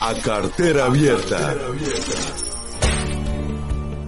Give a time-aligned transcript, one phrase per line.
[0.00, 1.54] a cartera abierta.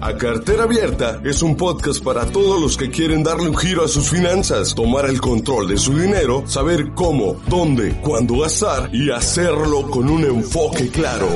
[0.01, 3.89] A Cartera Abierta es un podcast para todos los que quieren darle un giro a
[3.89, 9.89] sus finanzas, tomar el control de su dinero, saber cómo, dónde, cuándo gastar y hacerlo
[9.91, 11.29] con un enfoque claro.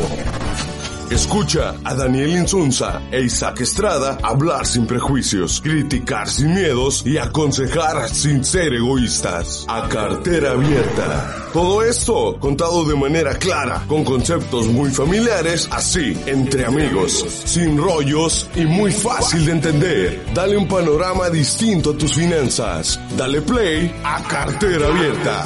[1.10, 8.08] Escucha a Daniel Insunza e Isaac Estrada hablar sin prejuicios, criticar sin miedos y aconsejar
[8.08, 9.64] sin ser egoístas.
[9.68, 11.50] A cartera abierta.
[11.52, 18.50] Todo esto contado de manera clara, con conceptos muy familiares, así, entre amigos, sin rollos
[18.56, 20.26] y muy fácil de entender.
[20.34, 22.98] Dale un panorama distinto a tus finanzas.
[23.16, 25.44] Dale play a cartera abierta.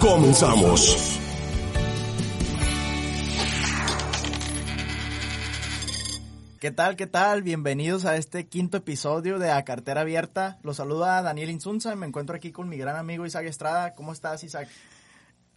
[0.00, 1.20] Comenzamos.
[6.62, 6.94] ¿Qué tal?
[6.94, 7.42] ¿Qué tal?
[7.42, 10.60] Bienvenidos a este quinto episodio de A Cartera Abierta.
[10.62, 11.96] Los saluda Daniel Insunza.
[11.96, 13.94] Me encuentro aquí con mi gran amigo Isaac Estrada.
[13.94, 14.68] ¿Cómo estás, Isaac?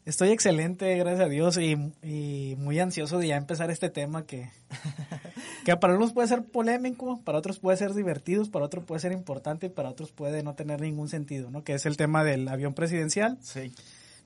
[0.06, 4.50] Estoy excelente, gracias a Dios, y, y muy ansioso de ya empezar este tema que,
[5.64, 9.12] que para unos puede ser polémico, para otros puede ser divertido, para otros puede ser
[9.12, 11.64] importante y para otros puede no tener ningún sentido, ¿no?
[11.64, 13.38] Que es el tema del avión presidencial.
[13.44, 13.72] Sí.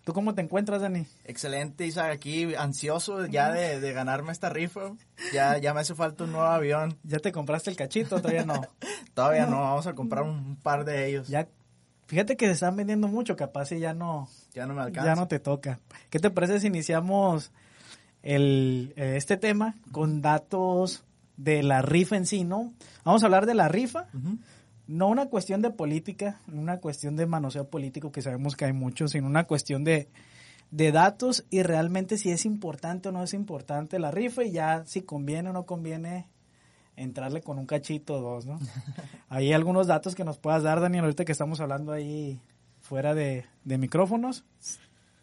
[0.09, 1.05] ¿Tú cómo te encuentras, Dani?
[1.23, 2.11] Excelente, Isaac.
[2.11, 4.93] Aquí ansioso ya de, de ganarme esta rifa.
[5.31, 6.97] Ya, ya me hace falta un nuevo avión.
[7.03, 8.19] ¿Ya te compraste el cachito?
[8.19, 8.59] Todavía no.
[9.13, 11.27] Todavía no, vamos a comprar un, par de ellos.
[11.27, 11.47] Ya,
[12.07, 15.11] fíjate que se están vendiendo mucho, capaz y ya no, Ya no me alcanza.
[15.11, 15.79] ya no te toca.
[16.09, 17.51] ¿Qué te parece si iniciamos
[18.23, 21.03] el, eh, este tema con datos
[21.37, 22.73] de la rifa en sí, no?
[23.03, 24.39] Vamos a hablar de la rifa, Ujú.
[24.89, 28.73] No una cuestión de política, no una cuestión de manoseo político que sabemos que hay
[28.73, 30.09] mucho, sino una cuestión de,
[30.71, 34.83] de datos y realmente si es importante o no es importante la rifa y ya
[34.87, 36.27] si conviene o no conviene
[36.95, 38.57] entrarle con un cachito o dos, ¿no?
[39.29, 42.41] Hay algunos datos que nos puedas dar, Daniel, ahorita que estamos hablando ahí
[42.81, 44.43] fuera de, de micrófonos.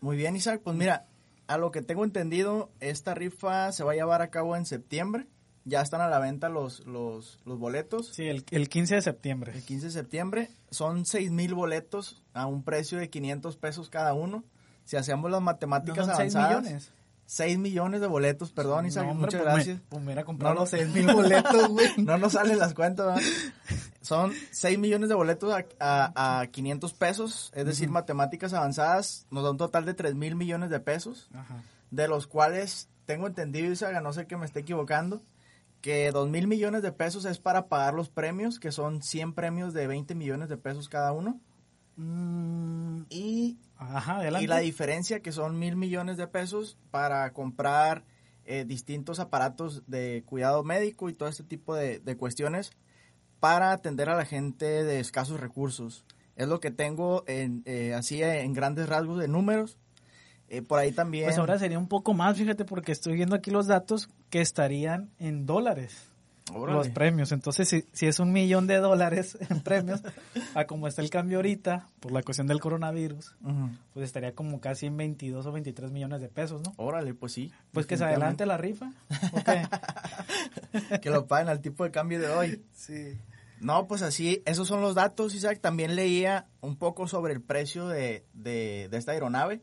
[0.01, 0.61] Muy bien, Isaac.
[0.63, 1.07] Pues mira,
[1.49, 5.27] a lo que tengo entendido, esta rifa se va a llevar a cabo en septiembre.
[5.69, 8.07] Ya están a la venta los, los, los boletos.
[8.15, 9.53] Sí, el, el 15 de septiembre.
[9.53, 14.15] El 15 de septiembre son 6 mil boletos a un precio de 500 pesos cada
[14.15, 14.45] uno.
[14.85, 16.93] Si hacemos las ¿No matemáticas son 6 avanzadas, millones?
[17.29, 19.81] 6 millones de boletos, perdón, Isaac, No, hombre, muchas pues me- gracias.
[19.89, 20.79] pues me hubiera comprado No, los no.
[20.79, 21.89] 6 mil boletos, güey.
[21.97, 23.23] No nos salen las cuentas, ¿verdad?
[24.01, 29.43] Son 6 millones de boletos a, a, a 500 pesos, es decir, matemáticas avanzadas, nos
[29.43, 31.57] da un total de 3 mil millones de pesos, Ajá.
[31.91, 35.21] de los cuales tengo entendido, Isaac, no ser que me esté equivocando,
[35.87, 39.73] que 2 mil millones de pesos es para pagar los premios, que son 100 premios
[39.73, 41.41] de 20 millones de pesos cada uno,
[41.97, 44.29] Mm, y Ajá.
[44.41, 48.05] Y la diferencia que son mil millones de pesos para comprar
[48.45, 52.71] eh, distintos aparatos de cuidado médico y todo este tipo de, de cuestiones
[53.41, 56.05] para atender a la gente de escasos recursos.
[56.37, 59.79] Es lo que tengo en, eh, así en grandes rasgos de números.
[60.49, 61.25] Eh, por ahí también...
[61.25, 65.11] Pues ahora sería un poco más, fíjate, porque estoy viendo aquí los datos que estarían
[65.19, 66.11] en dólares.
[66.53, 66.79] Órale.
[66.79, 67.33] Los premios.
[67.33, 70.03] Entonces, si, si es un millón de dólares en premios,
[70.55, 73.37] a como está el cambio ahorita, por la cuestión del coronavirus,
[73.93, 76.73] pues estaría como casi en 22 o 23 millones de pesos, ¿no?
[76.77, 77.53] Órale, pues sí.
[77.73, 78.93] Pues que se adelante la rifa.
[81.03, 82.63] que lo paguen al tipo de cambio de hoy.
[82.73, 83.19] sí.
[83.59, 85.61] No, pues así, esos son los datos, Isaac.
[85.63, 89.63] También leía un poco sobre el precio de, de, de esta aeronave.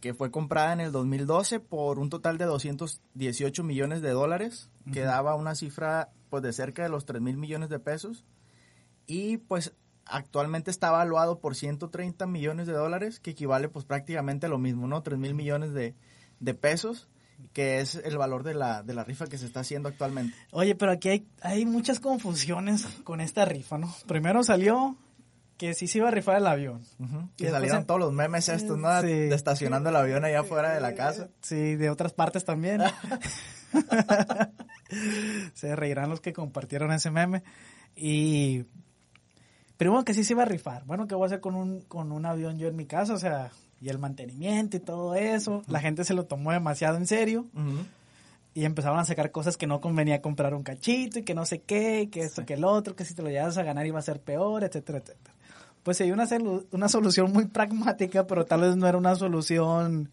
[0.00, 5.00] Que fue comprada en el 2012 por un total de 218 millones de dólares, que
[5.00, 8.24] daba una cifra pues de cerca de los 3 mil millones de pesos.
[9.06, 9.74] Y pues
[10.06, 14.86] actualmente está evaluado por 130 millones de dólares, que equivale pues prácticamente a lo mismo,
[14.86, 15.02] ¿no?
[15.02, 15.94] 3 mil millones de,
[16.40, 17.08] de pesos,
[17.52, 20.36] que es el valor de la, de la rifa que se está haciendo actualmente.
[20.50, 23.94] Oye, pero aquí hay, hay muchas confusiones con esta rifa, ¿no?
[24.06, 24.96] Primero salió
[25.62, 26.80] que sí se iba a rifar el avión.
[26.98, 27.28] Ujú.
[27.36, 29.00] Y Y salieron todos los memes estos, ¿no?
[29.00, 29.06] Sí.
[29.06, 31.28] De estacionando el avión allá afuera de la casa.
[31.40, 32.80] Sí, de otras partes también.
[35.54, 37.44] se reirán los que compartieron ese meme.
[37.94, 38.64] Y
[39.76, 40.84] primero que sí se iba a rifar.
[40.84, 43.14] Bueno, ¿qué voy a hacer con un, con un avión yo en mi casa?
[43.14, 45.62] O sea, y el mantenimiento y todo eso.
[45.68, 47.46] La gente se lo tomó demasiado en serio
[48.52, 51.62] y empezaron a sacar cosas que no convenía comprar un cachito y que no sé
[51.62, 54.00] qué, y que esto, que el otro, que si te lo llevas a ganar iba
[54.00, 55.31] a ser peor, etcétera, etcétera.
[55.82, 56.26] Pues dio una,
[56.70, 60.10] una solución muy pragmática, pero tal vez no era una solución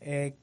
[0.00, 0.34] eh,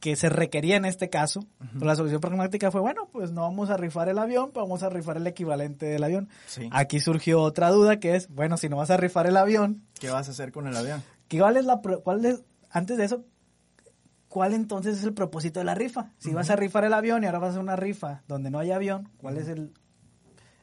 [0.00, 1.44] que se requería en este caso.
[1.74, 4.82] Pero la solución pragmática fue, bueno, pues no vamos a rifar el avión, pero vamos
[4.82, 6.28] a rifar el equivalente del avión.
[6.46, 6.68] Sí.
[6.72, 10.10] Aquí surgió otra duda que es, bueno, si no vas a rifar el avión, ¿Qué
[10.10, 11.02] vas a hacer con el avión?
[11.28, 13.24] ¿qué cuál es la, cuál es- antes de eso,
[14.28, 16.12] ¿cuál entonces es el propósito de la rifa?
[16.18, 18.58] Si vas a rifar el avión y ahora vas a hacer una rifa donde no
[18.58, 19.72] hay avión, ¿cuál es el,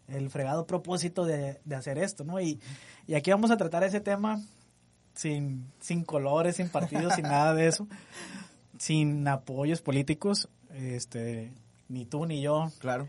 [0.08, 2.24] el fregado propósito de, de hacer esto?
[2.24, 2.40] ¿no?
[2.40, 2.60] Y,
[3.08, 4.42] y aquí vamos a tratar ese tema
[5.14, 7.88] sin, sin colores, sin partidos, sin nada de eso.
[8.78, 11.52] sin apoyos políticos, este,
[11.88, 12.72] ni tú ni yo.
[12.80, 13.08] Claro.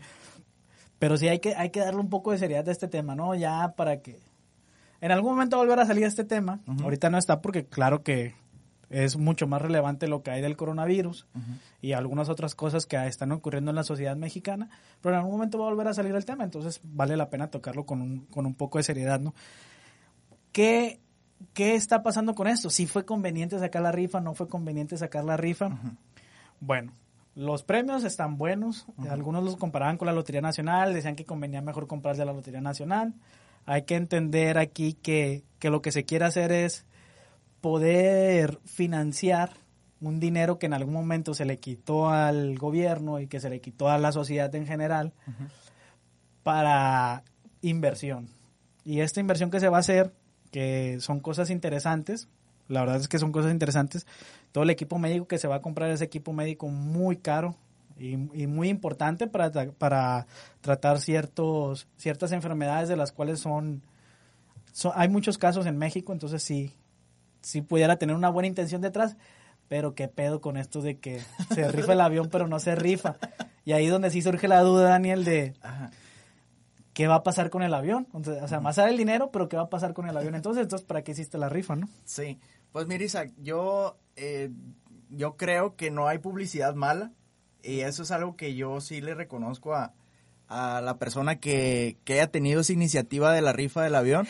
[0.99, 3.35] Pero sí hay que, hay que darle un poco de seriedad a este tema, ¿no?
[3.35, 4.19] Ya para que
[4.99, 6.59] en algún momento volver a salir este tema.
[6.81, 8.33] Ahorita no está porque claro que
[8.89, 11.27] es mucho más relevante lo que hay del coronavirus
[11.81, 14.69] y algunas otras cosas que están ocurriendo en la sociedad mexicana,
[15.01, 17.49] pero en algún momento va a volver a salir el tema, entonces vale la pena
[17.49, 19.33] tocarlo con un, con un poco de seriedad, ¿no?
[20.51, 20.99] ¿Qué,
[21.53, 22.69] ¿Qué está pasando con esto?
[22.69, 24.21] ¿Si fue conveniente sacar la rifa?
[24.21, 25.69] ¿No fue conveniente sacar la rifa?
[26.59, 26.93] Bueno,
[27.35, 31.85] los premios están buenos, algunos los comparaban con la Lotería Nacional, decían que convenía mejor
[31.87, 33.13] comprarse la Lotería Nacional.
[33.65, 36.85] Hay que entender aquí que, que lo que se quiere hacer es
[37.61, 39.51] poder financiar
[40.01, 43.61] un dinero que en algún momento se le quitó al gobierno y que se le
[43.61, 45.13] quitó a la sociedad en general
[46.43, 47.23] para
[47.61, 48.29] inversión.
[48.83, 50.13] Y esta inversión que se va a hacer,
[50.51, 52.29] que son cosas interesantes,
[52.67, 54.05] la verdad es que son cosas interesantes,
[54.51, 57.55] todo el equipo médico que se va a comprar ese equipo médico muy caro
[57.99, 60.27] y, muy importante para, para
[60.61, 63.81] tratar ciertos, ciertas enfermedades de las cuales son,
[64.71, 66.73] son, hay muchos casos en México, entonces sí,
[67.47, 69.15] si pudiera tener una buena intención detrás,
[69.69, 71.21] pero qué pedo con esto de que
[71.55, 73.15] se rifa el avión pero no se rifa.
[73.63, 75.53] Y ahí es donde sí surge la duda, Daniel, de
[76.93, 78.05] qué va a pasar con el avión.
[78.11, 80.35] o sea, más allá el dinero, pero qué va a pasar con el avión.
[80.35, 81.87] Entonces, entonces ¿para qué hiciste la rifa, no?
[82.03, 82.37] Sí,
[82.73, 84.51] pues mira, Isaac, yo, eh,
[85.09, 87.13] yo creo que no hay publicidad mala
[87.63, 89.93] y eso es algo que yo sí le reconozco a,
[90.49, 94.27] a la persona que, que haya tenido esa iniciativa de la rifa del avión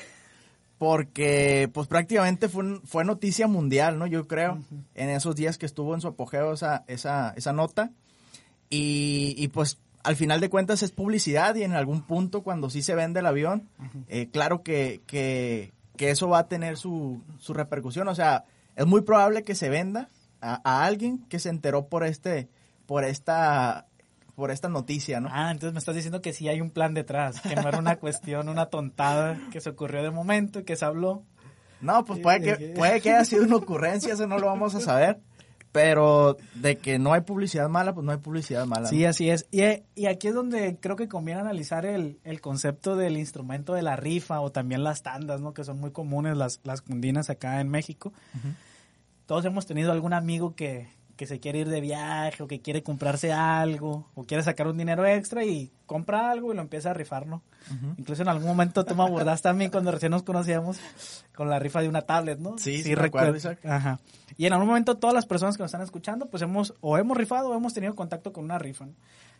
[0.77, 4.05] porque pues prácticamente fue, fue noticia mundial, ¿no?
[4.05, 4.59] Yo creo,
[4.93, 7.91] en esos días que estuvo en su apogeo esa, esa, esa nota.
[8.69, 12.81] Y, y, pues al final de cuentas es publicidad y en algún punto cuando sí
[12.81, 13.69] se vende el avión,
[14.07, 18.07] eh, claro que, que, que, eso va a tener su, su, repercusión.
[18.07, 18.45] O sea,
[18.75, 20.09] es muy probable que se venda
[20.41, 22.49] a, a alguien que se enteró por este
[22.85, 23.85] por esta
[24.37, 25.29] por esta noticia, ¿no?
[25.31, 27.95] Ah, entonces me estás diciendo que sí hay un plan detrás, que no era una
[27.99, 31.23] cuestión, una tontada que se ocurrió de momento y que se habló.
[31.81, 34.79] No, pues puede que, puede que haya sido una ocurrencia, eso no lo vamos a
[34.79, 35.19] saber.
[35.71, 38.87] Pero de que no hay publicidad mala, pues no hay publicidad mala.
[38.87, 39.47] Sí, así es.
[39.49, 39.63] Y,
[39.95, 43.95] y, aquí es donde creo que conviene analizar el, el, concepto del instrumento de la
[43.95, 45.55] rifa o también las tandas, ¿no?
[45.55, 48.13] Que son muy comunes las, las cundinas acá en México.
[49.25, 52.83] Todos hemos tenido algún amigo que, que se quiere ir de viaje o que quiere
[52.83, 56.93] comprarse algo o quiere sacar un dinero extra y compra algo y lo empieza a
[56.93, 57.41] rifar, ¿no?
[57.97, 60.79] Incluso en algún momento tú me abordaste también cuando recién nos conocíamos
[61.35, 62.57] con la rifa de una tablet, ¿no?
[62.57, 63.37] Sí, sí, recuerdo.
[63.65, 63.99] Ajá.
[64.37, 67.17] Y en algún momento todas las personas que nos están escuchando, pues hemos o hemos
[67.17, 68.93] rifado o hemos tenido contacto con una rifa, ¿no?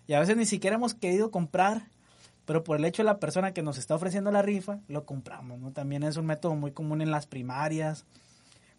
[0.08, 1.84] Y a veces ni siquiera hemos querido comprar,
[2.46, 5.60] pero por el hecho de la persona que nos está ofreciendo la rifa, lo compramos,
[5.60, 5.72] ¿no?
[5.72, 8.06] También es un método muy común en las primarias,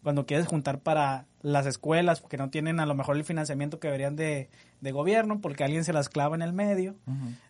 [0.03, 3.87] cuando quieres juntar para las escuelas, porque no tienen a lo mejor el financiamiento que
[3.87, 4.49] deberían de,
[4.81, 6.95] de gobierno, porque alguien se las clava en el medio,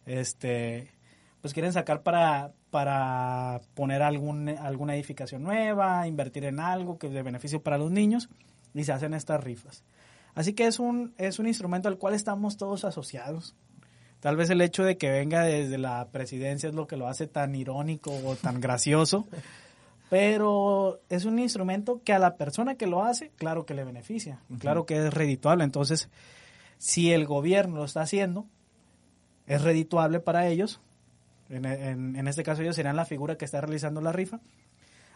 [0.06, 0.92] este
[1.42, 7.14] pues quieren sacar para, para poner algún, alguna edificación nueva, invertir en algo que es
[7.14, 8.30] de beneficio para los niños,
[8.74, 9.84] y se hacen estas rifas.
[10.36, 13.56] Así que es un, es un instrumento al cual estamos todos asociados.
[14.20, 17.26] Tal vez el hecho de que venga desde la presidencia es lo que lo hace
[17.26, 19.28] tan irónico o tan gracioso,
[20.10, 24.40] pero es un instrumento que a la persona que lo hace, claro que le beneficia,
[24.60, 25.64] claro que es redituable.
[25.64, 26.10] Entonces,
[26.80, 28.48] si el gobierno lo está haciendo,
[29.46, 30.82] es redituable para ellos.
[31.50, 34.40] En, en, este caso ellos serían la figura que está realizando la rifa.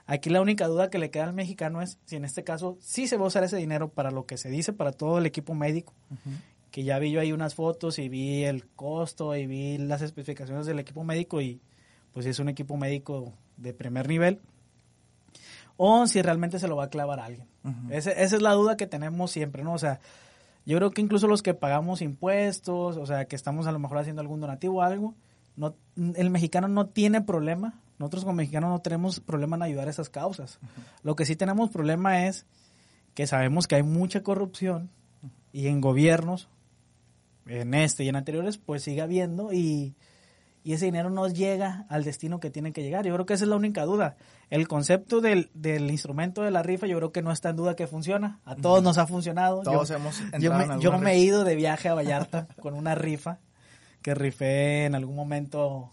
[0.06, 3.08] Aquí la única duda que le queda al mexicano es si en este caso sí
[3.08, 5.54] se va a usar ese dinero para lo que se dice, para todo el equipo
[5.56, 5.94] médico.
[6.72, 10.66] Que ya vi yo ahí unas fotos y vi el costo y vi las especificaciones
[10.66, 11.62] del equipo médico y
[12.14, 14.40] pues es un equipo médico de primer nivel
[15.78, 17.48] o si realmente se lo va a clavar a alguien.
[17.90, 19.74] esa es la duda que tenemos siempre, ¿no?
[19.74, 20.00] O sea,
[20.66, 23.98] yo creo que incluso los que pagamos impuestos, o sea, que estamos a lo mejor
[23.98, 25.16] haciendo algún donativo o algo,
[25.56, 29.92] no, el mexicano no tiene problema, nosotros como mexicanos no tenemos problema en ayudar a
[29.92, 30.60] esas causas.
[31.04, 32.46] Lo que sí tenemos problema es
[33.14, 34.90] que sabemos que hay mucha corrupción
[35.52, 36.50] y en gobiernos,
[37.46, 39.96] en este y en anteriores, pues sigue habiendo y
[40.64, 43.06] y ese dinero no llega al destino que tiene que llegar.
[43.06, 44.16] Yo creo que esa es la única duda.
[44.50, 47.76] El concepto del, del instrumento de la rifa yo creo que no está en duda
[47.76, 48.40] que funciona.
[48.46, 49.62] A todos nos ha funcionado.
[49.62, 53.40] Todos hemos yo me, yo me he ido de viaje a Vallarta con una rifa
[54.02, 55.92] que rifé en algún momento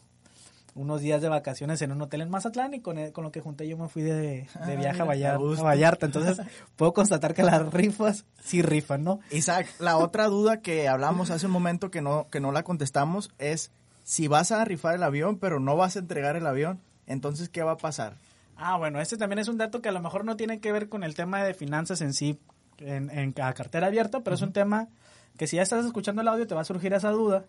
[0.74, 3.66] unos días de vacaciones en un hotel en Mazatlán y con, con lo que junté
[3.68, 6.40] yo me fui de, de ah, viaje a, Vallarta, a, Vallarta, Entonces
[6.76, 9.20] puedo constatar que las rifas sí rifan, ¿no?
[9.30, 13.30] Isaac, la otra duda que hablamos hace un momento que no, que no la contestamos
[13.38, 13.72] es
[14.02, 17.62] si vas a rifar el avión, pero no vas a entregar el avión, entonces, ¿qué
[17.62, 18.16] va a pasar?
[18.56, 20.88] Ah, bueno, este también es un dato que a lo mejor no tiene que ver
[20.88, 22.38] con el tema de finanzas en sí,
[22.78, 24.88] en, en a cartera abierta, pero es un tema
[25.36, 27.46] que si ya estás escuchando el audio te va a surgir esa duda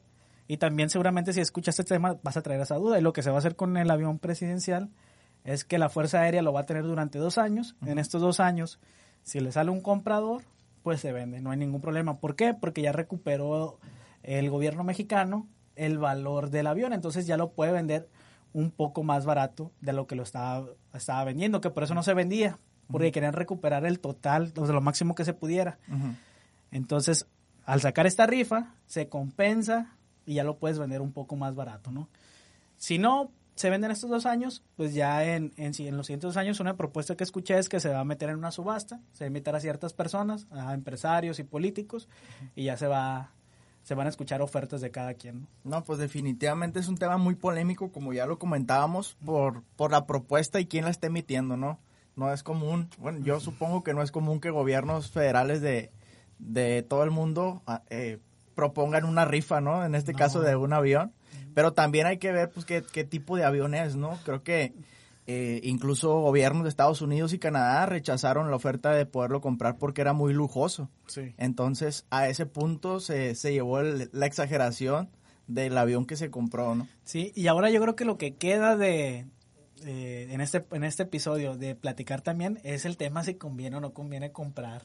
[0.48, 3.24] y también seguramente si escuchas este tema vas a traer esa duda y lo que
[3.24, 4.90] se va a hacer con el avión presidencial
[5.44, 7.76] es que la Fuerza Aérea lo va a tener durante dos años.
[7.86, 8.80] En estos dos años,
[9.24, 10.44] si le sale un comprador,
[10.84, 12.20] pues se vende, no hay ningún problema.
[12.20, 12.54] ¿Por qué?
[12.54, 13.80] Porque ya recuperó
[14.24, 18.10] el gobierno mexicano el valor del avión, entonces ya lo puede vender
[18.54, 22.04] un poco más barato de lo que lo estaba, estaba vendiendo, que por eso no
[22.04, 22.60] se vendía,
[22.90, 25.80] porque querían recuperar el total, o sea, lo máximo que se pudiera.
[26.72, 27.28] Entonces,
[27.66, 31.92] al sacar esta rifa, se compensa y ya lo puedes vender un poco más barato,
[31.92, 32.10] ¿no?
[32.78, 36.38] Si no, se venden estos dos años, pues ya en, en, en, los siguientes dos
[36.38, 39.24] años una propuesta que escuché es que se va a meter en una subasta, se
[39.24, 42.10] va a invitar a ciertas personas, a empresarios y políticos,
[42.56, 43.32] y ya se va
[43.84, 45.42] se van a escuchar ofertas de cada quien.
[45.42, 45.48] ¿no?
[45.78, 50.06] no, pues definitivamente es un tema muy polémico, como ya lo comentábamos, por, por la
[50.06, 51.80] propuesta y quién la está emitiendo, ¿no?
[52.16, 55.92] No es común, bueno, yo supongo que no es común que gobiernos federales de,
[56.40, 58.20] de todo el mundo eh,
[58.54, 59.86] propongan una rifa, ¿no?
[59.86, 60.20] En este no.
[60.20, 61.14] caso de un avión.
[61.54, 64.18] Pero también hay que ver pues qué, qué tipo de avión es, ¿no?
[64.24, 64.74] Creo que
[65.28, 70.02] eh, incluso gobiernos de Estados Unidos y Canadá rechazaron la oferta de poderlo comprar porque
[70.02, 70.90] era muy lujoso.
[71.08, 71.34] Sí.
[71.38, 75.10] Entonces, a ese punto se, se llevó el, la exageración
[75.48, 76.88] del avión que se compró, ¿no?
[77.04, 79.26] Sí, y ahora yo creo que lo que queda de,
[79.86, 83.80] eh, en, este, en este episodio de platicar también es el tema si conviene o
[83.80, 84.84] no conviene comprar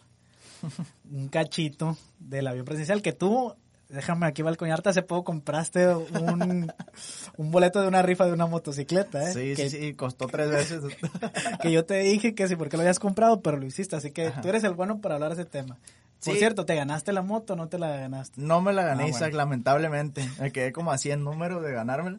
[1.11, 3.55] un cachito del avión presidencial que tú
[3.89, 6.73] déjame aquí balcoñarte, hace poco compraste un,
[7.37, 9.33] un boleto de una rifa de una motocicleta, ¿eh?
[9.33, 10.83] Sí, que, sí, sí, costó tres veces.
[11.63, 14.29] que yo te dije que sí, porque lo habías comprado, pero lo hiciste, así que
[14.29, 14.41] Ajá.
[14.41, 15.79] tú eres el bueno para hablar de ese tema.
[16.25, 18.41] Por cierto, ¿te ganaste la moto o no te la ganaste?
[18.41, 19.39] No me la gané, ah, Isaac, bueno.
[19.39, 20.29] lamentablemente.
[20.41, 22.19] Me quedé como a 100 números de ganármela.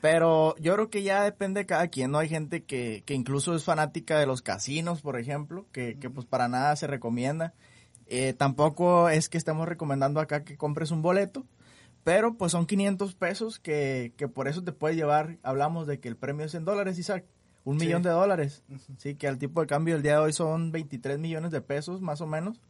[0.00, 2.18] Pero yo creo que ya depende de cada quien, ¿no?
[2.18, 6.26] Hay gente que, que incluso es fanática de los casinos, por ejemplo, que, que pues
[6.26, 7.54] para nada se recomienda.
[8.06, 11.46] Eh, tampoco es que estemos recomendando acá que compres un boleto,
[12.04, 16.08] pero pues son 500 pesos que, que por eso te puede llevar, hablamos de que
[16.08, 17.24] el premio es en dólares, Isaac,
[17.64, 17.86] un sí.
[17.86, 18.96] millón de dólares, uh -huh.
[18.98, 22.02] sí, que al tipo de cambio del día de hoy son 23 millones de pesos
[22.02, 22.60] más o menos.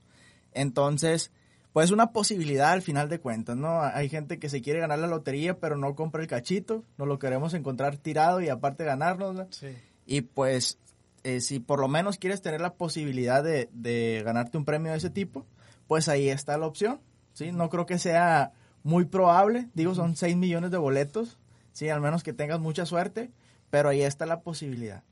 [0.52, 1.32] Entonces,
[1.72, 3.82] pues una posibilidad al final de cuentas, ¿no?
[3.82, 7.18] Hay gente que se quiere ganar la lotería, pero no compra el cachito, no lo
[7.18, 9.76] queremos encontrar tirado y aparte ganarnos, sí.
[10.06, 10.78] Y pues
[11.24, 14.98] eh, si por lo menos quieres tener la posibilidad de, de, ganarte un premio de
[14.98, 15.46] ese tipo,
[15.86, 17.00] pues ahí está la opción,
[17.32, 17.50] ¿sí?
[17.50, 18.52] No creo que sea
[18.82, 21.38] muy probable, digo, son 6 millones de boletos,
[21.72, 23.30] sí, al menos que tengas mucha suerte,
[23.70, 25.02] pero ahí está la posibilidad.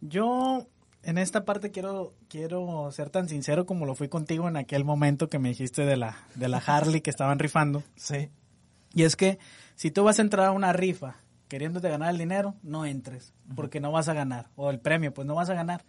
[0.00, 0.66] Yo
[1.02, 5.28] en esta parte quiero quiero ser tan sincero como lo fui contigo en aquel momento
[5.28, 7.82] que me dijiste de la de la Harley que estaban rifando.
[7.96, 8.30] Sí.
[8.92, 9.38] Y es que
[9.76, 11.16] si tú vas a entrar a una rifa
[11.50, 14.48] queriéndote ganar el dinero, no entres, porque no vas a ganar.
[14.54, 15.84] O el premio, pues no vas a ganar.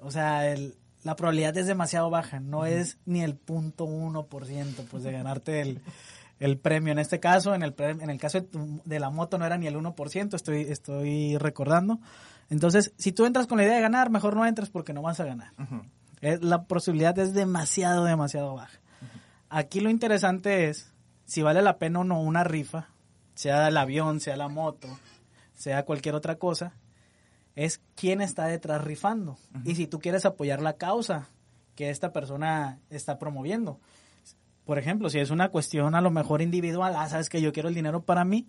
[0.00, 0.74] O sea, el,
[1.04, 2.68] la probabilidad es demasiado baja, no uh -huh.
[2.68, 5.80] es ni el punto uno por ciento pues de ganarte el,
[6.40, 6.92] el, premio.
[6.92, 8.48] En este caso, en el, en el caso de,
[8.84, 12.00] de la moto no era ni el 1%, estoy, estoy recordando.
[12.50, 15.20] Entonces, si tú entras con la idea de ganar, mejor no entres porque no vas
[15.20, 15.52] a ganar.
[15.56, 15.82] Uh -huh.
[16.20, 18.80] es, la posibilidad es demasiado, demasiado baja.
[18.80, 19.20] -huh.
[19.50, 20.92] Aquí lo interesante es
[21.26, 22.88] si vale la pena o no una rifa
[23.38, 24.88] sea el avión, sea la moto,
[25.54, 26.72] sea cualquier otra cosa,
[27.54, 29.38] es quién está detrás rifando.
[29.54, 29.70] Uh -huh.
[29.70, 31.28] Y si tú quieres apoyar la causa
[31.76, 33.78] que esta persona está promoviendo.
[34.64, 37.68] Por ejemplo, si es una cuestión a lo mejor individual, ah, sabes que yo quiero
[37.68, 38.48] el dinero para mí,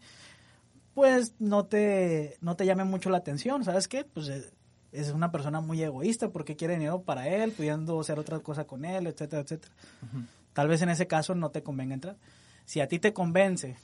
[0.96, 4.06] pues no te, no te llame mucho la atención, ¿sabes qué?
[4.06, 4.52] Pues eh,
[4.92, 8.86] es una persona muy egoísta porque quiere dinero para él, pudiendo hacer otra cosa con
[8.86, 9.72] él, etcétera, etcétera.
[10.02, 10.26] Uh -huh.
[10.54, 12.18] Tal vez en ese caso no te convenga entrar.
[12.66, 13.78] Si a ti te convence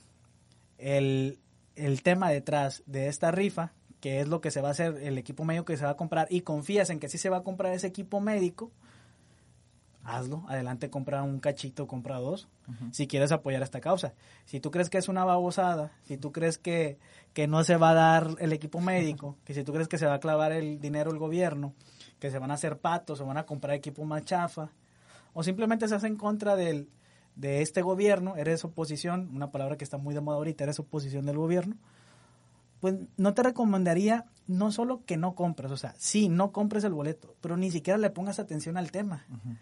[0.78, 1.40] el,
[1.76, 5.18] el tema detrás de esta rifa, que es lo que se va a hacer, el
[5.18, 7.44] equipo médico que se va a comprar, y confías en que sí se va a
[7.44, 8.72] comprar ese equipo médico,
[10.06, 12.94] hazlo, adelante compra un cachito, compra dos, uh -huh.
[12.94, 14.14] si quieres apoyar esta causa.
[14.46, 17.00] Si tú crees que es una babosada, si tú crees que,
[17.34, 20.06] que no se va a dar el equipo médico, que si tú crees que se
[20.06, 21.74] va a clavar el dinero el gobierno,
[22.20, 24.70] que se van a hacer patos o van a comprar equipo más chafa,
[25.34, 26.88] o simplemente se hace en contra del,
[27.36, 31.26] de este gobierno, eres oposición, una palabra que está muy de moda ahorita, eres oposición
[31.26, 31.76] del gobierno,
[32.80, 36.94] pues no te recomendaría no solo que no compres, o sea, sí, no compres el
[36.94, 39.58] boleto, pero ni siquiera le pongas atención al tema, uh -huh.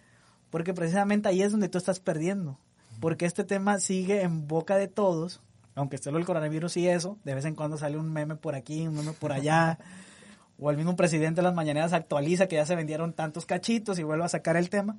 [0.49, 2.99] porque precisamente ahí es donde tú estás perdiendo, uh -huh.
[2.99, 5.41] porque este tema sigue en boca de todos,
[5.75, 8.55] aunque esté lo del coronavirus y eso, de vez en cuando sale un meme por
[8.55, 9.79] aquí, un meme por allá,
[10.59, 14.03] o el mismo presidente de las mañaneras actualiza que ya se vendieron tantos cachitos y
[14.03, 14.97] vuelve a sacar el tema.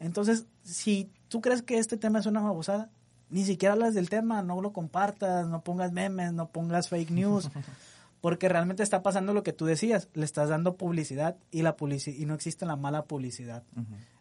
[0.00, 2.90] Entonces, si tú crees que este tema es una babosada,
[3.28, 7.50] ni siquiera hablas del tema, no lo compartas, no pongas memes, no pongas fake news,
[8.20, 12.14] Porque realmente está pasando lo que tú decías, le estás dando publicidad y la publici-
[12.16, 13.64] y no existe la mala publicidad.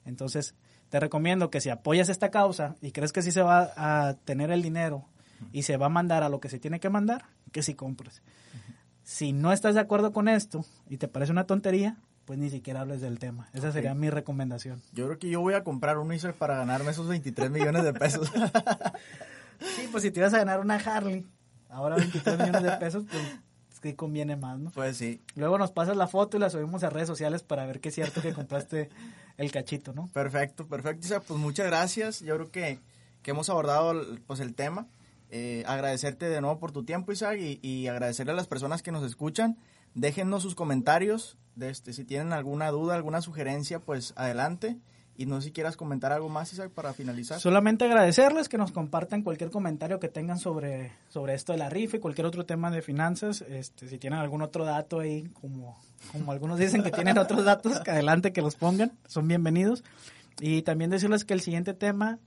[0.05, 0.55] Entonces,
[0.89, 4.50] te recomiendo que si apoyas esta causa y crees que sí se va a tener
[4.50, 5.05] el dinero
[5.51, 8.24] y se va a mandar a lo que se tiene que mandar, que sí compres.
[9.03, 12.82] Si no estás de acuerdo con esto y te parece una tontería, pues ni siquiera
[12.82, 13.50] hables del tema.
[13.53, 14.82] Esa sería mi recomendación.
[14.94, 17.94] Yo creo que yo voy a comprar un Isaac para ganarme esos 23 millones de
[17.94, 18.32] pesos.
[19.77, 21.25] Sí, pues si te ibas a ganar una Harley,
[21.70, 23.24] ahora 23 millones de pesos, pues
[23.82, 24.72] sí conviene más, ¿no?
[24.72, 25.22] pues sí.
[25.36, 27.96] Luego nos pasas la foto y la subimos a redes sociales para ver que es
[27.96, 28.89] cierto que compraste
[29.38, 30.10] el cachito, ¿no?
[30.13, 31.06] Perfecto, perfecto.
[31.06, 32.20] Isaac, pues muchas gracias.
[32.22, 32.80] Yo creo que,
[33.22, 33.94] que hemos abordado
[34.27, 34.88] pues el tema.
[35.30, 38.92] Eh, agradecerte de nuevo por tu tiempo, Isaac, y, y agradecerle a las personas que
[38.92, 39.58] nos escuchan.
[39.96, 41.38] Déjennos sus comentarios.
[41.55, 44.77] De este, si tienen alguna duda, alguna sugerencia, pues adelante.
[45.15, 47.39] Y no sé si quieras comentar algo más, Isaac, para finalizar.
[47.39, 51.98] Solamente agradecerles que nos compartan cualquier comentario que tengan sobre, sobre esto de la rifa
[51.98, 53.41] y cualquier otro tema de finanzas.
[53.41, 55.79] Este, si tienen algún otro dato ahí, como,
[56.12, 59.83] como algunos dicen que tienen otros datos, que adelante que los pongan, son bienvenidos.
[60.39, 62.17] Y también decirles que el siguiente tema,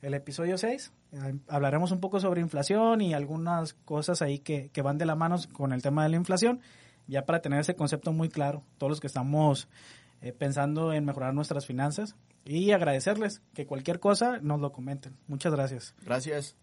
[0.00, 4.82] el episodio 6, eh, hablaremos un poco sobre inflación y algunas cosas ahí que, que
[4.82, 6.60] van de la mano con el tema de la inflación,
[7.06, 9.68] ya para tener ese concepto muy claro, todos los que estamos
[10.20, 15.16] eh, pensando en mejorar nuestras finanzas y agradecerles que cualquier cosa nos lo comenten.
[15.26, 15.94] Muchas gracias.
[16.04, 16.56] Gracias.